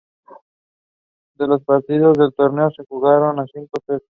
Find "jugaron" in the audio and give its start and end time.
2.89-3.39